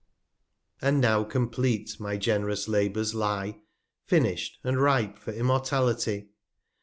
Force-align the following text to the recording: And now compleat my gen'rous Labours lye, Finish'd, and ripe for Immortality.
And 0.81 0.99
now 0.99 1.23
compleat 1.23 1.99
my 1.99 2.17
gen'rous 2.17 2.67
Labours 2.67 3.13
lye, 3.13 3.61
Finish'd, 4.07 4.57
and 4.63 4.81
ripe 4.81 5.19
for 5.19 5.31
Immortality. 5.31 6.29